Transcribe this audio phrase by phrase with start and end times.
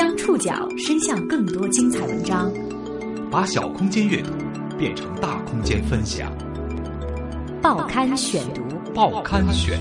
[0.00, 2.50] 将触角伸向更多精彩文章，
[3.30, 4.30] 把小空间阅读
[4.78, 6.32] 变成大空间分享。
[7.60, 8.62] 报刊选读，
[8.94, 9.78] 报刊选。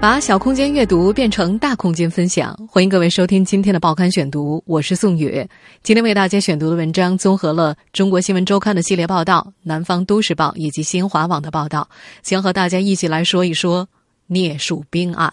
[0.00, 5.46] 把小空间阅读变成大空间分享，欢迎各位收听今天的报刊选读，我是宋宇。
[5.82, 11.86] 今天为大家选读的文章综合了《中国新闻周刊》的系列报道、南方都市报以及新华网的报道，
[12.22, 13.86] 将和大家一起来说一说
[14.26, 15.30] 聂树斌案。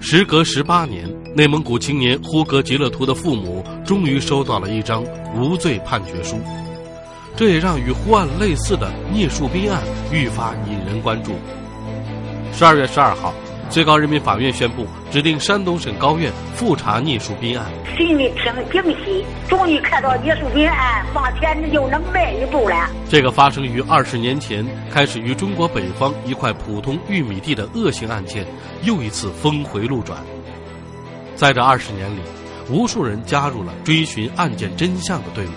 [0.00, 5.02] 时隔十八年，内蒙古青年呼格吉勒图的父母终于收到了一张
[5.34, 6.38] 无罪判决书，
[7.34, 11.32] 这也让与呼案类似的聂树斌案愈发引人关注。
[12.52, 13.32] 十二月十二号，
[13.70, 17.66] 最高人民法院宣布指定山东省高院复查聂树斌案。
[17.96, 22.88] 心里挺惊喜，终于看到聂树斌案往前又能迈一步了。
[23.08, 28.46] 这个发生于二十年前、开始于中国北方一块普通玉米地的恶性案件，
[28.82, 30.18] 又一次峰回路转。
[31.34, 32.20] 在这二十年里，
[32.70, 35.50] 无数人加入了追寻案件真相的队伍。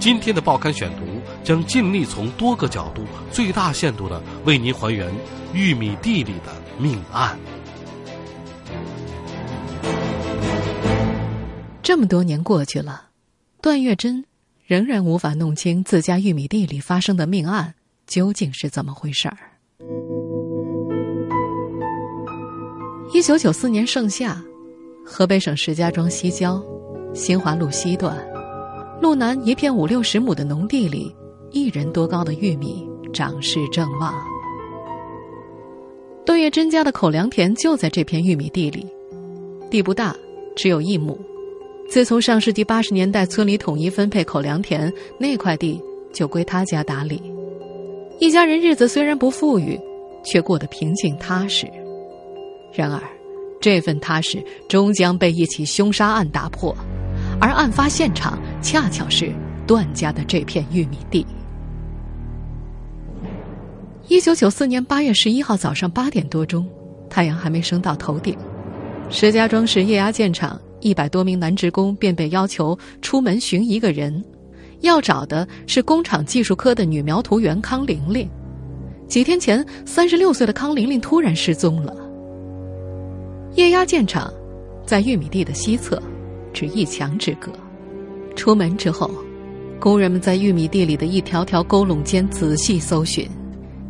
[0.00, 5.08] 今天的报刊选读将尽力从多个角度、最大限度的为您还原
[5.52, 7.38] 玉米地里的命案。
[11.82, 13.08] 这么多年过去了，
[13.60, 14.24] 段月珍
[14.66, 17.74] 仍然无法弄清自家玉米地里发生的命案
[18.06, 19.36] 究竟是怎么回事儿。
[23.12, 24.42] 一九九四年盛夏，
[25.04, 26.60] 河北省石家庄西郊
[27.14, 28.16] 新华路西段。
[29.00, 31.14] 路南一片五六十亩的农地里，
[31.50, 34.14] 一人多高的玉米长势正旺。
[36.24, 38.86] 段月珍家的口粮田就在这片玉米地里，
[39.70, 40.16] 地不大，
[40.56, 41.18] 只有一亩。
[41.86, 45.78] 自从上世纪八十年代村里统一分配口粮田，那块地
[46.14, 47.20] 就归他家打理。
[48.20, 49.78] 一家人日子虽然不富裕，
[50.24, 51.66] 却过得平静踏实。
[52.72, 52.98] 然而，
[53.60, 56.74] 这份踏实终将被一起凶杀案打破。
[57.38, 59.30] 而案发现场恰巧是
[59.66, 61.26] 段家的这片玉米地。
[64.06, 66.68] 一九九四年八月十一号早上八点多钟，
[67.08, 68.36] 太阳还没升到头顶，
[69.08, 74.22] 石家庄市液压建厂一百多名男职工便被要求出门寻一个人，
[74.80, 78.28] 要找的是工厂技术科的女苗图员康玲玲。
[79.08, 81.96] 几天前，三十六岁的康玲玲突然失踪了。
[83.54, 84.30] 液压建厂
[84.84, 86.00] 在玉米地的西侧。
[86.52, 87.50] 只一墙之隔。
[88.36, 89.10] 出门之后，
[89.80, 93.28] 工人们在玉米地里的一条条沟垄间仔细搜寻。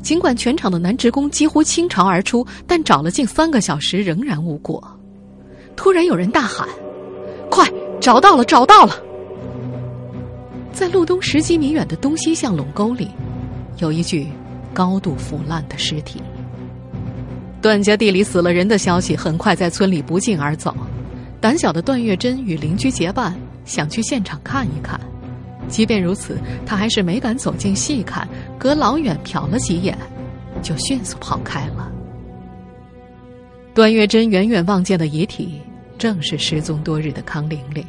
[0.05, 4.87] 尽管全场的男职工几乎倾巢而出，但找了近三个小时仍然无果。
[5.75, 6.69] 突然有人大喊
[7.51, 7.67] ：“快，
[8.03, 8.95] 找到了，找到了！”
[10.75, 13.09] 在路东十几米远的东西向垄沟里，
[13.79, 14.29] 有一具
[14.75, 16.21] 高度腐烂的尸体。
[17.63, 20.77] 段家地里死了人的消息很快在村里不胫而走。
[21.41, 25.01] 胆小的段月珍与邻居结伴，想去现场看一看。
[25.69, 29.97] 即便如此，他还是没敢走近细看，隔老远瞟了几眼，
[30.63, 31.91] 就迅速跑开了。
[33.75, 35.61] 段月珍远远望见的遗体，
[35.99, 37.85] 正是失踪多日的康玲玲。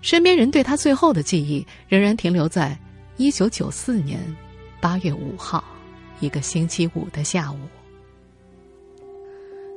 [0.00, 2.78] 身边人对她最后的记忆，仍然停留在
[3.18, 4.18] 一九九四年
[4.80, 5.62] 八月五号，
[6.20, 7.56] 一个星期五的下午。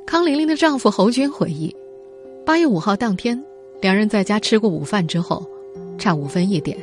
[0.05, 1.75] 康玲玲的丈夫侯军回忆。
[2.45, 3.41] 八月五号当天，
[3.81, 5.45] 两人在家吃过午饭之后，
[5.97, 6.77] 差五分一点，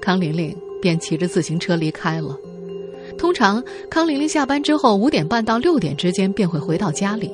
[0.00, 2.36] 康玲玲便骑着自行车离开了。
[3.18, 7.30] 通常，康玲玲下班之后五点半到六点之间便会回到家里。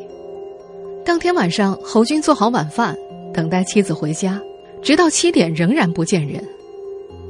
[1.05, 2.97] 当天晚上，侯军做好晚饭，
[3.33, 4.41] 等待妻子回家，
[4.83, 6.43] 直到七点仍然不见人。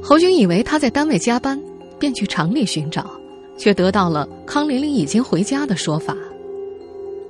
[0.01, 1.61] 侯军以为他在单位加班，
[1.99, 3.11] 便去厂里寻找，
[3.57, 6.15] 却得到了康玲玲已经回家的说法。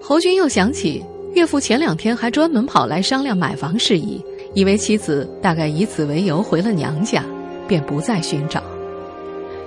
[0.01, 1.03] 侯军又想起。
[1.35, 4.19] 岳父前两天还专门跑来商量买房事宜，
[4.53, 7.23] 以为妻子大概以此为由回了娘家，
[7.67, 8.63] 便不再寻找。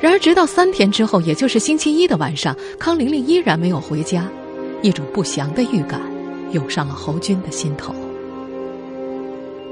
[0.00, 4.28] 然而，直到三天之后，也就是星期一的晚上，康玲玲依然没有回家，
[4.82, 6.00] 一种不祥的预感
[6.50, 7.94] 涌上了侯军的心头。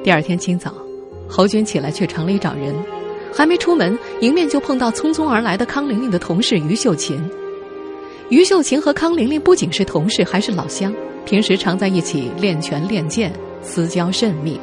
[0.04, 0.72] 第二天清早，
[1.28, 2.72] 侯军起来去城里找人，
[3.32, 7.20] 还没出门，迎面就碰到匆匆而来的康玲玲的同事于秀琴。
[8.28, 10.94] 于秀琴和康玲玲不仅是同事，还是老乡。
[11.26, 14.58] 平时常在一起练拳练剑，私交甚密。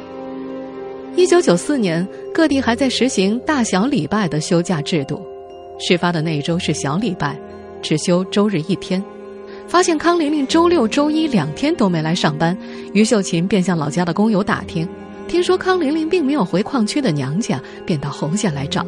[1.18, 5.20] 一九九四年，各地还在实行大小礼拜的休假制度。
[5.80, 7.36] 事发的那一周是小礼拜，
[7.82, 9.02] 只休周日一天。
[9.66, 12.56] 发现康玲玲周六、周一两天都没来上班，
[12.92, 14.88] 于秀琴便向老家的工友打听，
[15.26, 18.86] 听说康玲玲并没有回矿区的娘家，便到侯家来找。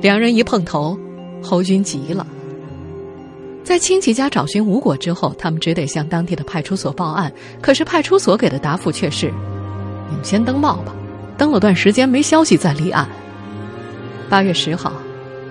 [0.00, 0.98] 两人一碰头，
[1.42, 2.26] 侯军急了。
[3.62, 7.30] 在亲戚家找寻无果之后，他们只得向当地的派出所报案。
[7.60, 9.26] 可是派出所给的答复却是
[10.08, 10.96] ：“你们先登报吧，
[11.36, 13.08] 登了段时间没消息再立案。”
[14.28, 14.92] 八月十号，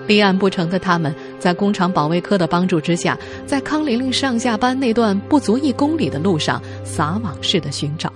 [0.06, 8.12] 立案不成的他们在工厂保卫科的帮助之下，在康玲玲上下班那段不足一公里的路上撒网似的寻找。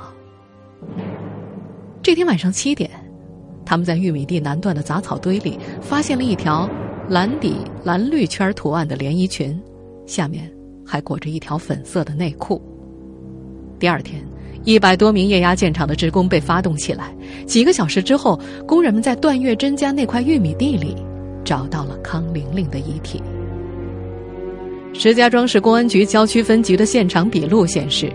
[2.02, 2.90] 这天晚上七点，
[3.64, 6.68] 他们在玉米地南段的杂草堆里发现了一条
[7.08, 9.60] 蓝底蓝绿圈图案的连衣裙。
[10.06, 10.50] 下面
[10.84, 12.60] 还裹着一条粉色的内裤。
[13.78, 14.20] 第二天，
[14.64, 17.14] 一百多名液压建厂的职工被发动起来。
[17.46, 20.96] 几个小时之后，工人们在段月珍家那块玉米地里
[21.44, 23.22] 找到了康玲玲的遗体。
[24.92, 28.12] 石家庄市公安局郊区分局的现场笔录显示，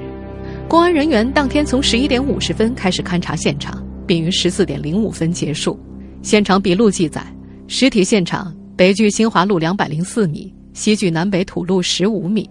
[0.68, 5.80] 公安人员当天从十一点五十分开始勘查现场，并于十四点零五分结束。
[6.22, 7.26] 现场笔录记载，
[7.68, 10.54] 尸体现场北距新华路两百零四米。
[10.74, 12.50] 西距南北土路十五米，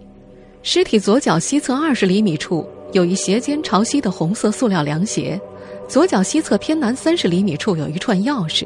[0.63, 5.37] 尸体左脚西侧二十厘米处有一斜肩朝西的红色塑料凉鞋，
[5.85, 8.65] 左脚西侧偏南三十厘米处有一串钥匙，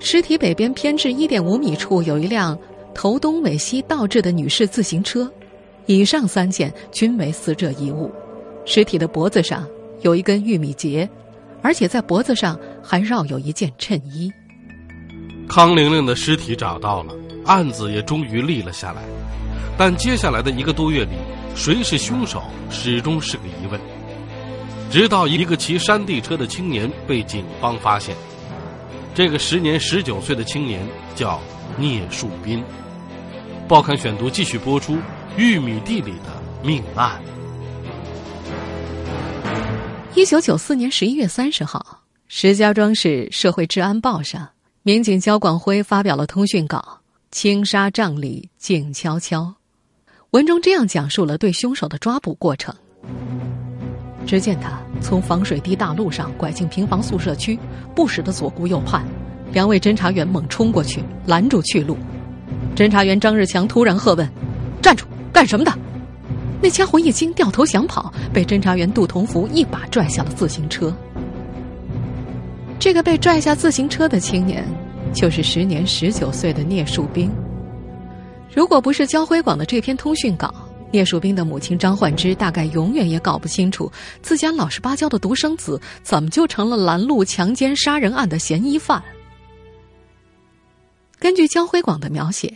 [0.00, 2.58] 尸体北边偏至一点五米处有一辆
[2.94, 5.30] 头东尾西倒置的女士自行车，
[5.84, 8.10] 以上三件均为死者遗物。
[8.64, 9.68] 尸体的脖子上
[10.00, 11.06] 有一根玉米结，
[11.60, 14.32] 而且在脖子上还绕有一件衬衣。
[15.46, 17.12] 康玲玲的尸体找到了。
[17.44, 19.02] 案子也终于立了下来，
[19.78, 21.12] 但接下来的一个多月里，
[21.54, 23.78] 谁是凶手始终是个疑问。
[24.90, 28.16] 直到一个骑山地车的青年被警方发现，
[29.14, 31.40] 这个时年十九岁的青年叫
[31.76, 32.62] 聂树斌。
[33.68, 34.94] 报刊选读继续播出
[35.36, 37.20] 《玉米地里的命案》。
[40.14, 44.48] 一九九四年十一月三十号，石家庄市社会治安报上，
[44.82, 47.00] 民警焦广辉发表了通讯稿。
[47.32, 49.52] 轻纱帐里静悄悄，
[50.36, 52.74] 文中这样讲述了对凶手的抓捕过程。
[54.26, 57.58] 只见他从防水堤大路上拐进平房宿舍区，
[57.94, 59.02] 不时的左顾右盼。
[59.52, 61.96] 两位侦查员猛冲过去拦住去路。
[62.74, 64.28] 侦查员张日强突然喝问
[64.82, 65.72] ：“站住，干什么的？”
[66.60, 70.94] 那家伙一惊，掉头想跑，被侦查员杜同福一把拽下了自行车。
[72.78, 74.62] 这个被拽下自行车的青年。
[75.14, 77.30] 就是时年十九岁的聂树兵。
[78.56, 80.50] 如果不是焦辉广的这篇通讯稿，
[80.90, 83.92] 聂树斌的母亲张焕芝大概永远也搞不清楚
[84.22, 89.02] 自家老实巴交的独生子怎么就成了拦路强奸杀人案的嫌疑犯。
[91.18, 92.50] 根据焦辉广的描写，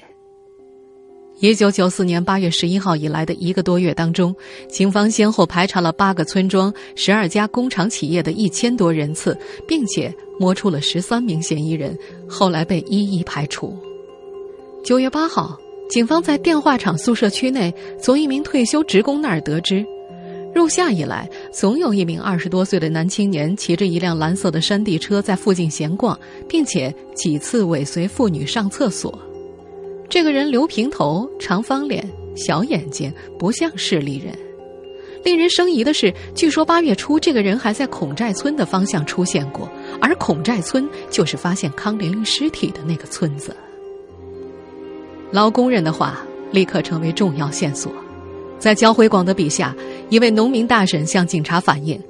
[1.39, 4.35] 一九九四年八月十一号以来的一个多月当中，
[4.71, 9.39] 警方先后排查了八个村庄、十二家工厂企业的一千多人次，
[9.69, 10.11] 并且。
[10.39, 11.95] 摸出了十三名嫌疑人，
[12.27, 13.79] 后来被一一排除。
[14.83, 15.55] 九月八号，
[15.91, 19.85] 警方在电话厂宿舍区内从一名退休职工那儿得知，
[20.55, 26.17] 入夏以来，总有一名二十多岁的男青年骑着一辆蓝色的山地车在附近闲逛，
[26.49, 29.19] 并且几次尾随妇女上厕所。
[30.09, 34.33] 这个人留平头、长方脸、小眼睛，不像市里人。
[35.25, 39.69] 令人生疑的是，据说八月初这个人还在孔寨村的方向出现过，
[40.01, 43.55] 而孔寨村就是发现康玲玲尸体的那个村子。
[45.33, 47.93] 劳工人的话立刻成为重要线索，
[48.59, 49.75] 在焦辉广的笔下，
[50.09, 52.01] 一位农民大婶向警察反映，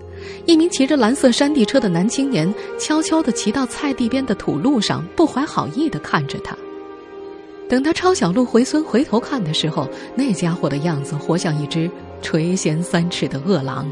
[0.46, 6.56] 一名骑着蓝色山地车的男青年悄悄地骑到菜地边的土路上，不怀好意地看着他。
[7.68, 11.90] 等他抄小路回村回头看的时候，那家伙的样子活像一只。
[12.22, 13.90] 垂涎三尺的恶狼。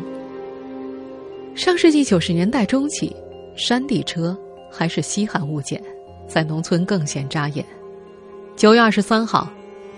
[1.55, 3.11] 上世纪九十年代中期，
[3.57, 4.37] 山地车
[4.71, 5.83] 还是稀罕物件，
[6.29, 7.65] 在农村更显扎眼。
[8.59, 9.49] 九月二十三号，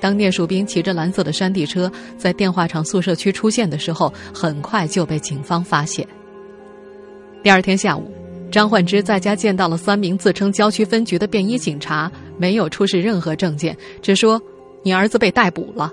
[0.01, 6.07] 当聂树斌骑着蓝色的山地车在电话厂宿舍区出现的时候，很快就被警方发现。
[7.43, 8.13] 第二天下午，
[8.53, 14.39] 张焕之在家见到了三名自称郊区分局的便衣警察，没有出示任何证件，只说
[14.85, 15.91] ：“你儿子被逮捕了。”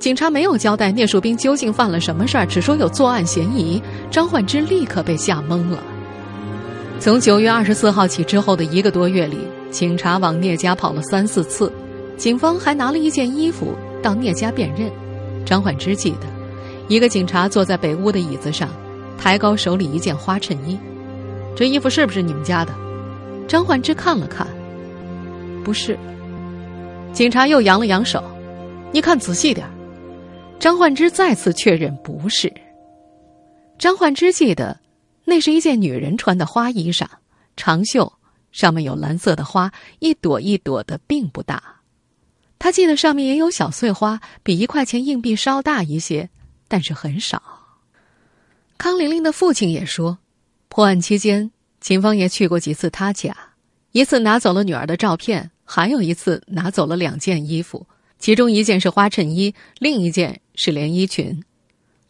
[0.00, 3.80] 警察没有交代聂树斌究竟犯了什么事儿，只说有作案嫌疑。
[4.10, 5.78] 张焕之立刻被吓懵了。
[6.98, 9.38] 从九月二十四号起之后的一个多月里，
[9.70, 11.72] 警察往聂家跑了三四次，
[12.20, 14.92] 警方还拿了一件衣服到聂家辨认。
[15.46, 16.26] 张焕之记得，
[16.86, 18.68] 一个警察坐在北屋的椅子上，
[19.16, 20.78] 抬高手里一件花衬衣，
[21.56, 22.74] 这衣服是不是你们家的？
[23.48, 24.46] 张焕之看了看，
[25.64, 25.98] 不是。
[27.10, 28.22] 警察又扬了扬手，
[28.92, 29.66] 你看仔细点。
[30.58, 32.52] 张焕之再次确认不是。
[33.78, 34.78] 张焕之记得，
[35.24, 37.06] 那是一件女人穿的花衣裳，
[37.56, 38.12] 长袖，
[38.52, 41.79] 上面有蓝色的花，一朵一朵的，并不大。
[42.60, 46.28] 他记得上面也有小碎花，比一块钱硬币稍大一些，
[46.68, 47.42] 但是很少。
[48.76, 50.18] 康玲玲的父亲也说，
[50.68, 51.50] 破案期间，
[51.80, 53.34] 警方也去过几次他家，
[53.92, 57.86] 一次拿走了女儿的照片，还有一次拿走了两件衣服，
[58.18, 61.42] 其中一件是花衬衣，另一件是连衣裙。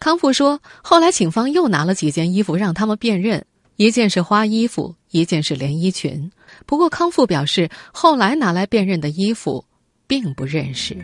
[0.00, 6.32] 康父说，后来警方又拿了几件衣服让他们辨认，一件是花衣服，一件是连衣裙。
[6.66, 9.64] 不过康父表示，后来拿来辨认的衣服。
[10.10, 10.96] 并不认识。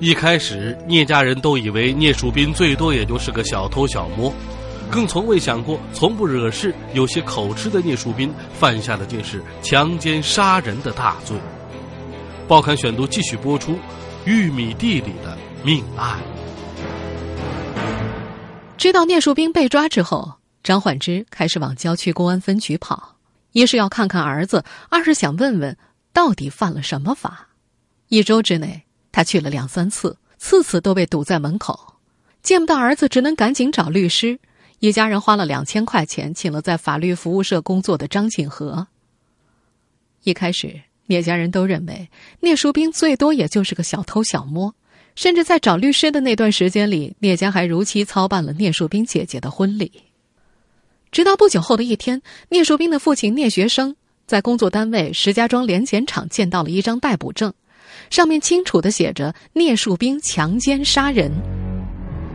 [0.00, 4.32] 一开始，聂家人都以为聂树斌最多也就是个小偷小摸，
[4.90, 11.36] 更从未想过从不惹事、有些口吃的聂树斌犯下的竟是强奸杀人的大罪。
[12.48, 13.72] 报刊选读继续播出
[14.24, 16.16] 《玉米地里的命案》。
[18.78, 20.32] 知道聂树斌被抓之后，
[20.62, 23.16] 张焕之开始往郊区公安分局跑，
[23.52, 25.76] 一是要看看儿子，二是想问问。
[26.12, 27.48] 到底犯了什么法？
[28.08, 31.94] 一周之内，他去了两三次，次次都被堵在门口，
[32.42, 34.38] 见不到儿子，只能赶紧找律师。
[34.80, 38.88] 一家人花了两千块钱，请了在法律服务社工作的张锦和。
[40.24, 42.08] 一开始，聂家人都认为
[42.40, 44.74] 聂树斌最多也就是个小偷小摸，
[45.14, 50.04] 甚至在找律师的那段时间里，聂家还如期操办了聂树斌姐姐的婚礼。
[51.12, 53.96] 直到不久后的一天，聂树斌的父亲聂学生。
[54.30, 57.52] 在工作单位石家庄联检厂见到了一张逮捕证，
[58.10, 61.32] 上面清楚的写着“聂树兵强奸杀人”。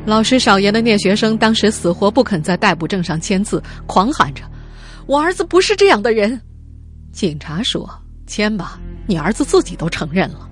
[0.05, 4.43] 老实少言的聂学生当时死活不肯在逮捕证上签字，狂喊着
[5.07, 6.37] ：“我儿子不是这样的人。”
[7.15, 7.89] 警察说
[8.27, 10.49] ：“签吧，你儿子自己都承认了。”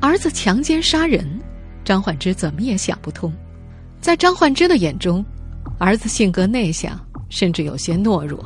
[0.00, 1.38] 儿子强奸杀人，
[1.84, 3.30] 张焕之怎么也想不通。
[4.00, 5.22] 在张焕之的眼中，
[5.78, 8.42] 儿子性格内向，甚至有些懦弱。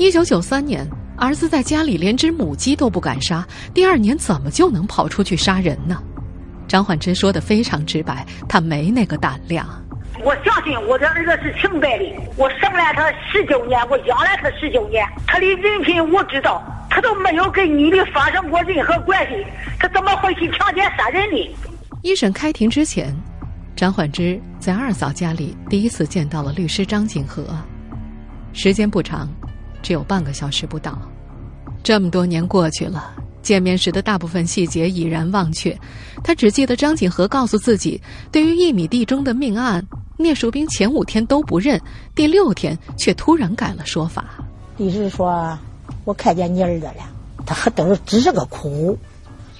[0.00, 0.88] 一九九三年，
[1.18, 6.02] 儿子在家里连只母鸡都不敢杀，第二年怎么就能跑出去杀人呢？
[6.66, 9.68] 张焕之说的非常直白，他没那个胆量。
[10.24, 12.04] 我相信我的儿子是清白的，
[12.38, 19.44] 我生了他十九年，我养了他十九年，他的人品我知道，他都没有跟女的发生过任何关系，
[19.78, 21.56] 他怎么会去强奸杀人呢？
[22.00, 23.14] 一审开庭之前，
[23.76, 27.44] 张焕之在二嫂家里第一次见到了律师张景和，
[28.54, 29.28] 时间不长。
[29.82, 30.98] 只有半个小时不到，
[31.82, 35.76] 这么多年过去了，见面时的大部分细节已然忘却。
[36.22, 39.86] 他只记得张景和告诉自己，对于一米地中的命案，
[40.18, 41.80] 聂树斌前五天都不认，
[42.14, 44.26] 第六天却突然改了说法。
[44.76, 45.58] 李志说
[46.04, 47.08] ：“我看见你儿子了，
[47.46, 48.98] 他还都只是个哭，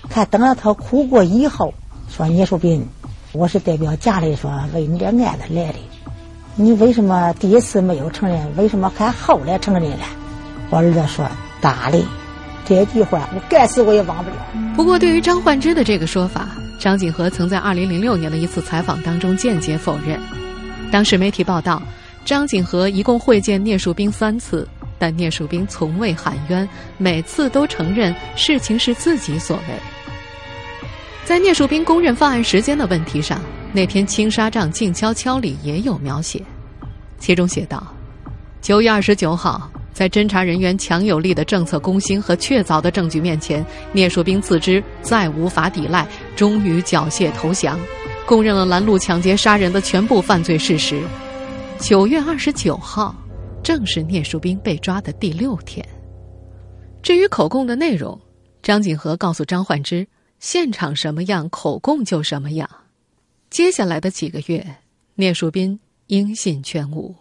[0.08, 1.72] 看等到他哭过以后，
[2.10, 2.86] 说聂树斌，
[3.32, 5.24] 我是代表家里说为你这案子
[5.54, 5.78] 来的。”
[6.60, 8.38] 你为什么第一次没有承认？
[8.54, 10.04] 为什么还后来承认了？
[10.68, 11.26] 我儿子说
[11.58, 12.04] ：“大嘞，
[12.66, 14.36] 这句话我该死我也忘不了。”
[14.76, 20.20] 不过，对于张焕之的这个说法，张锦和曾在二零零六年的一次采访当中间接否认。
[20.92, 21.82] 当时媒体报道，
[22.26, 29.74] 张锦和一共会见聂树斌三次，但聂树斌从未喊冤，每次都承认事情是自己所为。
[31.24, 33.40] 在聂树斌公认犯案时间的问题上。
[33.72, 36.42] 那篇青纱帐静悄悄里也有描写，
[37.18, 37.86] 其中写道：
[38.60, 47.78] 九月二十九号，在侦查人员强有力的政策攻心和确凿的证据面前，聂树斌自知再无法抵赖，终于缴械投降，
[48.26, 51.00] 供认了拦路抢劫杀人的全部犯罪事实。
[51.78, 53.14] 九月二十九号，
[53.62, 55.86] 正是聂树斌被抓的第六天。
[57.02, 58.20] 至于口供的内容，
[58.62, 60.04] 张景和告诉张焕之，
[60.40, 62.68] 现场什么样，口供就什么样。
[63.50, 64.64] 接下来的几个月，
[65.16, 65.76] 聂树斌
[66.07, 67.12] 音信全无。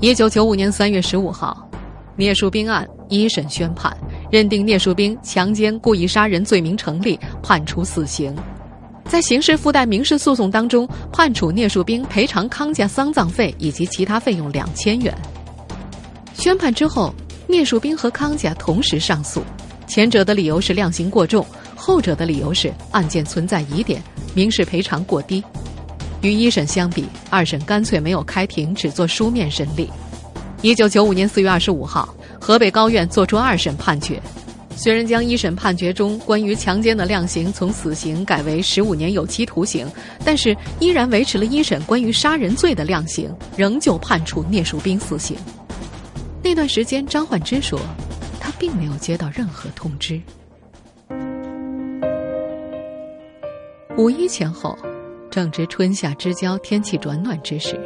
[0.00, 1.68] 一九九五年三月十五号，
[2.14, 3.92] 聂树斌案一审宣判，
[4.30, 8.32] 认定聂树斌强奸、故意杀人罪名成立，判处死刑。
[9.06, 15.12] 在刑事附带民事诉讼当中，判处聂树斌赔偿康家丧葬费以及其他费用两千元。
[16.34, 17.12] 宣判之后，
[17.48, 19.42] 聂树斌和康家同时上诉，
[19.88, 21.44] 前者的理由是量刑过重。
[21.84, 24.00] 后者的理由是案件存在疑点，
[24.36, 25.42] 民事赔偿过低。
[26.20, 29.90] 与一审相比，二审干脆没有开庭，只做书面审理。
[30.60, 34.22] 一九九五年四月二十五号，河北高院作出二审判决，
[34.76, 39.84] 虽然将一审判决中关于强奸的量刑从死刑改为十五年有期徒刑，
[40.24, 45.36] 但是依然维持了一审关于杀人罪的量刑，仍旧判处聂树斌死刑。
[46.44, 47.80] 那段时间，张焕之说，
[48.38, 50.20] 他并没有接到任何通知。
[53.98, 54.76] 五一前后，
[55.30, 57.78] 正值春夏之交，天气转暖之时。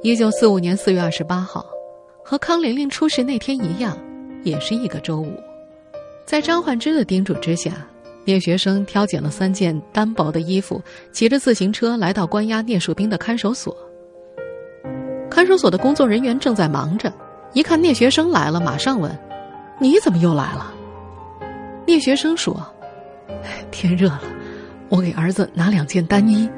[0.00, 1.66] 一九四五年四月二十八号，
[2.24, 3.98] 和康玲玲出事那天一样，
[4.44, 5.32] 也是一个周五。
[6.24, 7.72] 在张焕之的叮嘱之下，
[8.24, 13.76] 聂学生挑拣了三件单薄的衣服，骑着自行车来到关押聂树斌的看守所。
[15.28, 17.12] 看守所的工作人员正在忙着，
[17.54, 19.10] 一看聂学生来了，马上问
[19.80, 20.72] ：“你怎么又来了？”
[21.86, 22.64] 聂学生说
[23.72, 24.22] ：“天热了，
[24.88, 26.48] 我给儿子拿两件单衣。”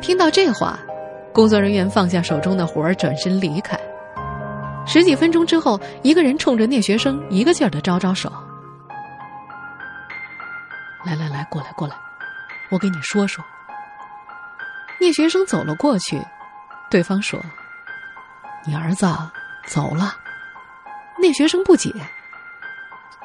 [0.00, 0.78] 听到这话，
[1.32, 3.78] 工作人员放下手中的活儿，转身离开。
[4.84, 8.32] 十几分钟之后，一个人冲着聂学生一个劲儿的招招手
[11.06, 11.94] ：“来来来，过来过来，
[12.70, 13.44] 我给你说说。”
[15.00, 16.20] 聂学生走了过去，
[16.90, 17.40] 对方说。
[18.64, 19.06] 你儿子
[19.66, 20.14] 走了，
[21.20, 21.92] 聂学生不解。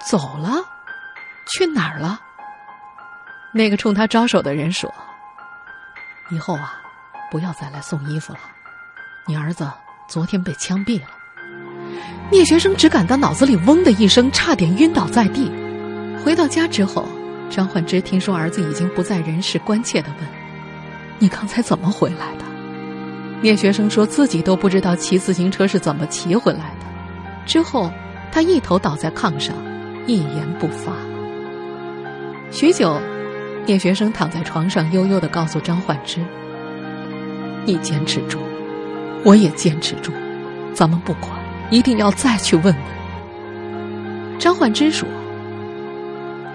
[0.03, 0.63] 走了，
[1.45, 2.19] 去哪儿了？
[3.51, 4.93] 那个冲他招手的人说
[6.29, 6.73] ：“以后啊，
[7.31, 8.39] 不要再来送衣服了。
[9.25, 9.69] 你儿子
[10.07, 11.07] 昨天被枪毙了。”
[12.29, 15.51] 聂学生只感到脑子里嗡的一声，差点晕倒在地。
[16.23, 17.07] 回到家之后，
[17.49, 20.27] 张焕之听说儿子已经不在人世，关切的问
[21.19, 22.45] ：“你刚才怎么回来的？”
[23.41, 26.85] 聂学生说自己都不知道骑自行车是怎么骑回来的。
[27.45, 27.91] 之后，
[28.31, 29.55] 他一头倒在炕上，
[30.05, 30.91] 一言不发。
[32.51, 32.99] 许久，
[33.67, 36.21] 聂学生躺在床上，悠悠的告诉张焕之
[37.67, 38.39] ：“你坚持住，
[39.25, 40.13] 我也坚持住，
[40.73, 41.31] 咱们不管，
[41.69, 42.75] 一定要再去问问。”
[44.39, 45.05] 张焕之说：“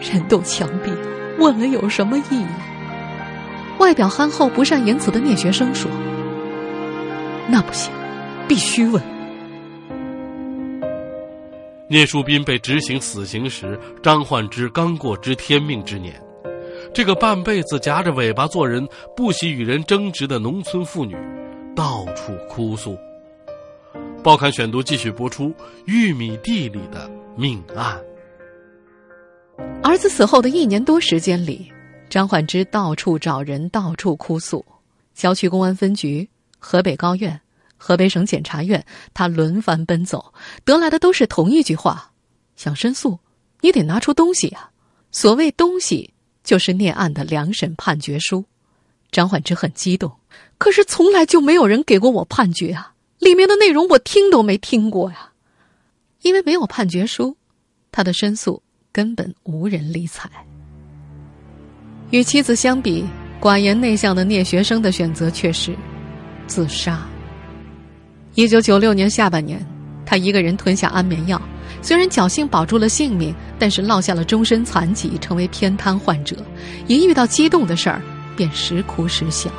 [0.01, 1.07] 人都枪毙了，
[1.39, 2.47] 问了有什么意义？”
[3.79, 5.91] 外表憨厚、不善言辞的聂学生说。
[7.47, 7.93] 那不行，
[8.49, 9.03] 必须问。
[11.89, 16.15] 聂树斌被执行死刑时，张焕之刚过知天命之年。
[16.95, 21.17] 这个半辈子夹着尾巴做人、不喜与人争执的农村妇女，
[21.75, 22.99] 到处哭诉。
[24.23, 25.49] 报刊选读继续播出
[25.87, 27.99] 《玉米地里的命案》。
[29.83, 31.73] 儿子死后的一年多时间里，
[32.11, 34.63] 张焕之到处找人，到处哭诉。
[35.15, 36.29] 郊区公安分局。
[36.65, 37.41] 河北高院、
[37.77, 40.33] 河北省检察院，他轮番奔走，
[40.65, 42.13] 得来的都是同一句话：
[42.55, 43.19] 想申诉，
[43.63, 44.71] 你得拿出东西呀。
[45.11, 48.45] 所谓东西，就是聂案的两审判决书。
[49.11, 50.11] 张焕之很激动，
[50.59, 52.93] 可是从来就没有人给过我判决啊！
[53.19, 55.31] 里面的内容我听都没听过呀。
[56.23, 57.37] 因为没有判决书，
[57.91, 60.31] 他的申诉根本无人理睬。
[62.11, 63.05] 与妻子相比，
[63.41, 65.75] 寡言内向的聂学生的选择却是。
[66.47, 67.07] 自杀。
[68.35, 69.65] 一九九六年下半年，
[70.05, 71.41] 他一个人吞下安眠药，
[71.83, 76.37] 虽然侥幸保住了性命，但是落下了终身残疾，成为偏瘫患者。
[76.87, 78.01] 一遇到激动的事儿，
[78.37, 79.51] 便时哭时笑。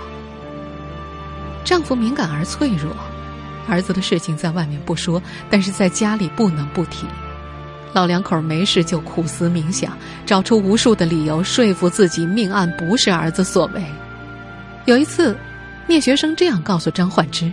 [1.63, 2.95] 丈夫敏感而脆弱，
[3.67, 7.05] 儿子的事情在外面不说，但是在家里不能不提。
[7.93, 13.83] 老两口没事就苦思冥想，找出无数的理由说服自己命案不是儿子所为。
[14.85, 15.37] 有一次。
[15.85, 17.51] 聂学生这样告诉张焕之：“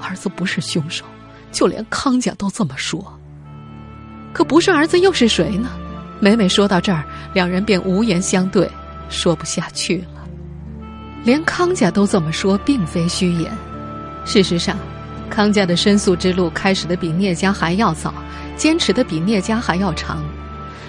[0.00, 1.04] 儿子不是凶手，
[1.50, 3.20] 就连康家都这么说。
[4.32, 5.68] 可不是儿子又是谁呢？”
[6.20, 8.70] 每每说到这儿，两人便无言相对，
[9.08, 10.22] 说不下去了。
[11.24, 13.50] 连康家都这么说，并非虚言。
[14.24, 14.76] 事实上，
[15.28, 18.14] 康家的申诉之路开始的比聂家还要早，
[18.56, 20.22] 坚持的比聂家还要长。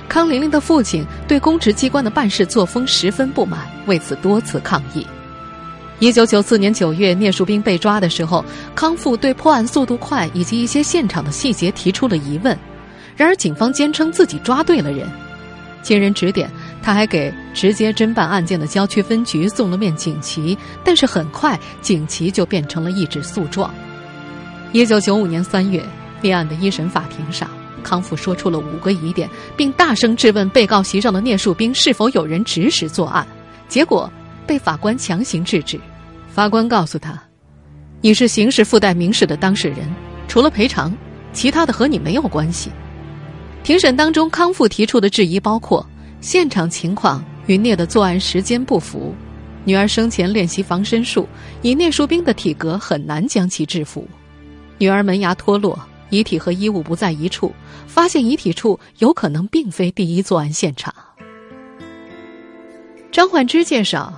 [0.08, 5.06] 康玲玲的父亲对公职机关的办事作风十分不满，为此多次抗议。
[5.98, 12.56] 一九九四年九月，聂树斌被抓的时候，康复对破案速度快以及一些现场的细节提出了疑问。
[13.16, 15.08] 然而，警方坚称自己抓对了人。
[15.82, 16.50] 经人指点，
[16.82, 23.74] 他还给直接侦办案件的郊区分局送了面锦旗，但是很快，锦旗就变成了一纸诉状。
[24.72, 25.84] 一九九五年三月，
[26.22, 27.50] 立案的一审法庭上，
[27.84, 33.28] 康复说出了五个疑点，并大声质问被告席上的聂树斌是否有人指使作案。
[33.68, 34.10] 结果
[34.48, 35.80] 被法官强行制止。
[36.30, 37.22] 法官告诉他
[38.00, 39.80] ：“你是刑事附带民事的当事人，
[40.28, 40.96] 除了赔偿，
[41.34, 42.72] 其他的和你没有关系。”
[43.64, 45.86] 庭审当中，康复提出的质疑包括：
[46.20, 49.16] 现场情况与聂的作案时间不符，
[49.64, 51.28] 女儿生前练习防身术，
[51.62, 54.04] 以聂树斌的体格很难将其制服；
[54.78, 57.54] 女儿门牙脱落，遗体和衣物不在一处，
[57.88, 60.94] 发现遗体处有可能并非第一作案现场。
[63.14, 64.14] 张焕之介绍，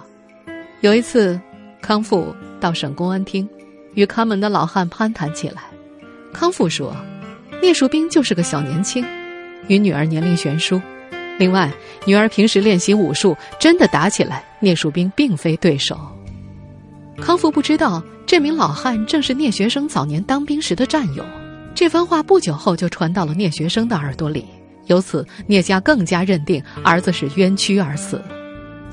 [0.82, 1.40] 有一次。
[1.82, 3.48] 康复到省公安厅，
[3.94, 5.66] 与看门的老汉攀谈起来。
[6.34, 6.96] 康复说
[7.62, 9.06] ：“聂树斌就是个小年轻，
[9.68, 10.82] 与女儿年龄悬殊。
[11.38, 11.72] 另外，
[12.06, 16.00] 女儿平时练习武术，真的打起来，聂树斌并非对手。”
[17.22, 21.26] 康复不知道，这名老汉正是聂学生早年当兵时的战友。
[21.74, 24.46] 这番话不久后就传到了聂学生的耳朵里。
[24.86, 28.22] 由此聂家更加认定儿子是冤屈而死。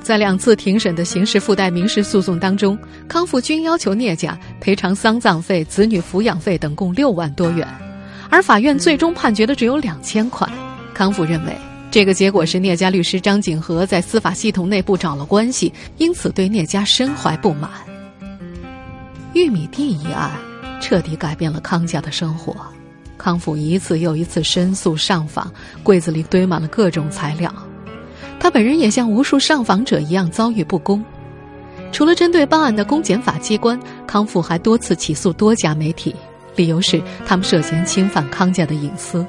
[0.01, 7.67] 在两次庭审的刑事附带民事诉讼当中，康复均要求聂家赔偿丧葬费、子女抚养费等共六万多元，
[8.33, 10.49] 而法院最终判决的只有两千块。
[10.91, 11.55] 康复认为，
[11.91, 17.69] 这个结果是聂家律师张景和在司法系统内部找了关系，因此对聂家深怀不满。
[19.33, 20.31] 玉米地一案
[20.81, 22.55] 彻底改变了康家的生活，
[23.19, 25.51] 康复一次又一次申诉上访，
[25.83, 27.53] 柜子里堆满了各种材料。
[28.39, 31.05] 他本人也像无数上访者一样遭遇不公。
[31.91, 36.15] 除了针对办案的公检法机关，康复还多次起诉多家媒体，
[36.55, 39.25] 理由是他们涉嫌侵犯康家的隐私。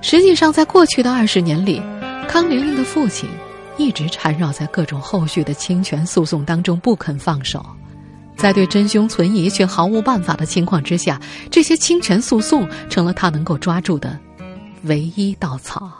[0.00, 1.82] 实际上，在过去的二十年里，
[2.28, 3.28] 康玲玲的父亲
[3.76, 7.64] 一直缠绕在各种后续的侵权诉讼当中不肯放手。
[8.36, 14.16] 在对真凶存疑却毫无办法的情况之下，这些侵权诉讼成了他能够抓住的
[14.84, 15.90] 唯一稻草。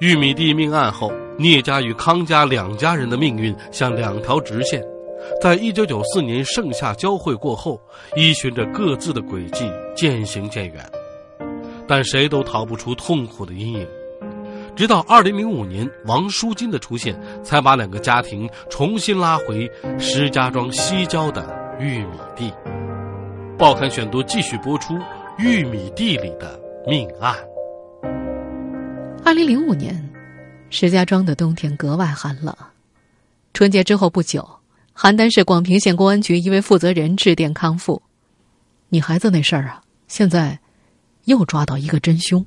[0.00, 4.82] 玉米地命案后，聂家与康家两家人的命运像两条直线，
[5.40, 7.80] 在一九九四年盛夏交汇过后，
[8.16, 10.84] 依循着各自的轨迹渐行渐远，
[11.86, 13.86] 但谁都逃不出痛苦的阴影。
[14.76, 21.46] 直到二零零五年，王淑金的出现，才把两个家庭重新拉回石家庄西郊的
[21.78, 22.52] 玉米地。
[23.56, 24.94] 报刊选读继续播出
[25.38, 27.34] 《玉米地里的命案》。
[29.24, 29.94] 二零零五年，
[30.70, 32.52] 石家庄的冬天格外寒冷。
[33.52, 34.44] 春节之后不久，
[34.96, 38.00] 邯郸市广平县公安局一位负责人致电康复
[38.88, 40.56] ：“你孩子那事儿啊，现在
[41.24, 42.44] 又抓到一个真凶。”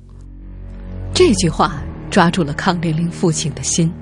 [1.12, 3.92] 这句话抓住了康玲玲父亲的心。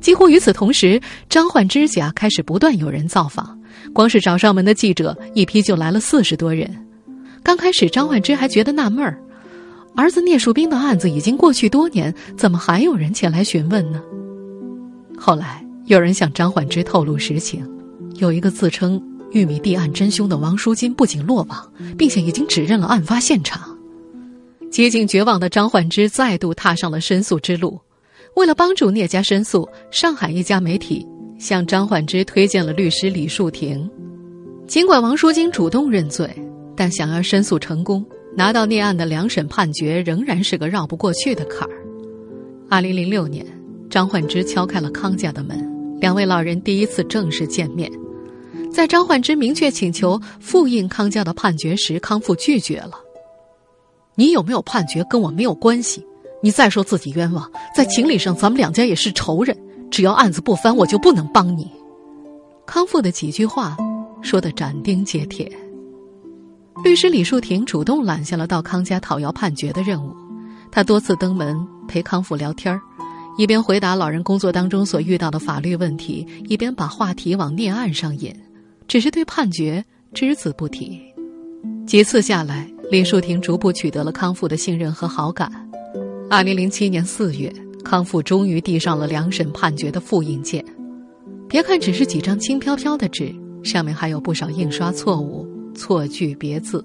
[0.00, 3.56] 几乎与此同时，张焕之家开始不断有人造访，
[3.92, 6.86] 光是找上门的记者一批就来了四十多人。
[7.42, 9.22] 刚开始，张焕之还觉得纳闷儿。
[9.94, 14.02] 儿子聂树斌的案子已经过去多年，怎么还有人前来询问呢？
[15.18, 17.68] 后来有人向张焕之透露实情，
[18.16, 23.76] 有一个自称玉米地案真凶的王淑金不仅落网，并且已经指认了案发现场。
[24.70, 27.78] 接近绝望的张焕之再度踏上了申诉之路。
[28.36, 31.06] 为了帮助聂家申诉，上海一家媒体
[31.38, 33.90] 向张焕之推荐了律师李树庭。
[34.66, 36.30] 尽管王淑金主动认罪，
[36.74, 38.04] 但想要申诉成功。
[38.34, 41.74] 拿到聂案的两审判决，仍然是个绕不过去的坎儿。
[42.70, 43.44] 二零零六年，
[43.90, 45.70] 张焕之敲开了康家的门，
[46.02, 47.88] 两位老人第一次正式见面。
[48.72, 52.94] 在张焕之明确请求复印康家的判决时，康复拒绝了。
[54.16, 56.04] 你有没有判决跟我没有关系。
[56.42, 59.56] 你再说自己冤枉，在情理上咱们两家也是仇人。
[59.92, 61.70] 只要案子不翻，我就不能帮你。
[62.66, 63.76] 康复的几句话，
[64.22, 65.50] 说的斩钉截铁。
[66.82, 70.12] 律师李树庭主动揽下了到康家讨要判决的任务，
[70.72, 72.80] 他多次登门陪康复聊天儿
[73.38, 78.34] 一边回答老人工作当中所遇到的法律问题，一边把话题往聂案上引，
[78.86, 81.00] 只是对判决只字不提。
[81.86, 85.50] 几次下来，李树庭逐步取得了康复的信任和好感。
[86.28, 90.64] 二零零七年四月，康复终于递上了两审判决的复印件。
[91.48, 95.46] 别看只是几张轻飘飘的纸，上面还有不少印刷错误。
[95.74, 96.84] 错句别字，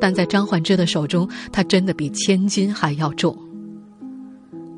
[0.00, 3.36] 但在张焕之的手中，他真的比千金还要重。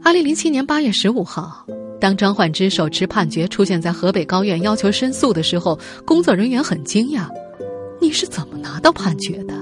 [0.08, 1.66] 二零零七年八月十五号，
[2.00, 7.28] 当张焕之手持判决出现在河北高院要求申诉的时候，工作人员很惊讶
[8.00, 9.52] ：“你是怎么拿到判决的？”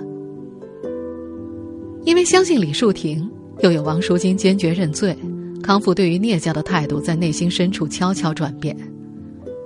[2.06, 3.28] 因为相信李树亭，
[3.58, 5.18] 又有王淑金坚决认罪，
[5.64, 8.76] 康复对于聂家的态度在内心深处悄悄转变。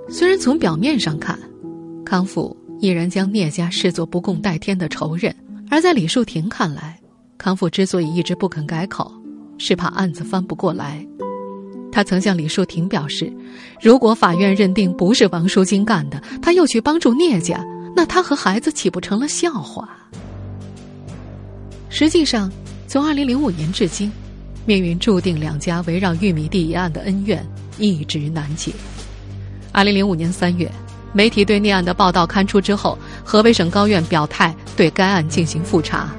[0.09, 1.37] 虽然从表面上看，
[2.03, 2.57] 康复。
[2.79, 5.31] 依然将聂家视作不共戴天的仇人，
[5.69, 6.99] 而在李树亭看来，
[7.37, 9.13] 康复之所以一直不肯改口，
[9.61, 11.05] 是怕案子翻不过来。
[11.91, 13.31] 他曾向李树庭表示，
[13.79, 17.63] 如果法院认定不是王淑金干的，他又去帮助聂家，
[17.95, 19.87] 那他和孩子岂不成了笑话？
[21.89, 22.51] 实际上，
[22.87, 24.11] 从二零零五年至今，
[24.65, 27.47] 命运注定两家围绕玉米地一案的恩怨
[27.77, 28.71] 一直难解。
[29.71, 30.69] 二零零五年三月。
[31.13, 36.09] 媒体对聂案的报道刊出之后，河北省高院表态对该案进行复查。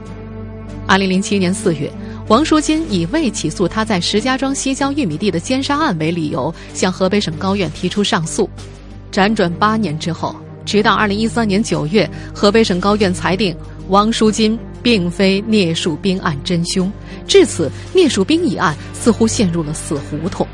[0.87, 1.91] 二零零七年四月，
[2.29, 8.49] 王淑金以未起诉他在石家庄西郊玉米地的奸杀案为理由，向河北省高院提出上诉。
[9.11, 13.55] 辗转八年之后，直到二零一三年九月，河北省高院裁定
[13.89, 16.91] 王淑金并非聂树斌案真凶。
[17.27, 20.47] 至此，聂树斌一案似乎陷入了死胡同。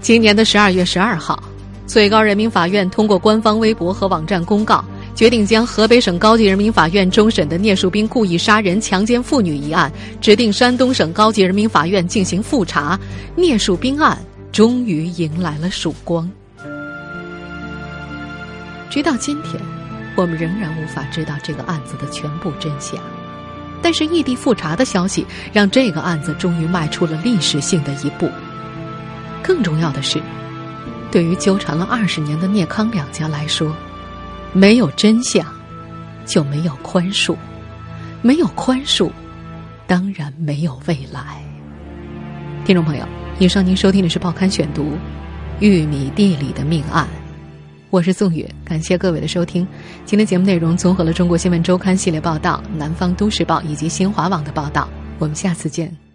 [0.00, 1.42] 今年的十二月十二号。
[1.86, 4.84] 最高人民法院通过官方微博和网站公告，
[5.20, 12.98] 决定将河北省高级人民法院终审的聂树斌故意杀人、强奸妇女一案，指定山东省高级人民法院进行复查。
[13.36, 14.18] 聂树斌案
[14.50, 16.26] 终于迎来了曙光。
[18.88, 19.60] 直到今天，
[20.16, 22.98] 我们仍然无法知道这个案子的全部真相。
[23.82, 28.26] 但是异地复查的消息，让这个案子终于迈出了历史性的一步。
[29.42, 30.18] 更重要的是，
[31.10, 33.76] 对于纠缠了二十年的聂康两家来说，
[34.52, 35.46] 没有真相，
[36.26, 37.36] 就没有宽恕；
[38.20, 39.08] 没有宽恕，
[39.86, 41.40] 当然没有未来。
[42.64, 43.06] 听众朋友，
[43.38, 44.82] 以上您收听的是《报刊选读》，
[45.60, 47.04] 《玉米地里的命案》。
[47.90, 49.66] 我是宋宇，感谢各位的收听。
[50.04, 54.88] 今天节目内容综合了《中国新闻周刊》系列报道、《南方都市报》以及新华网的报道。
[55.20, 56.09] 我们下次见。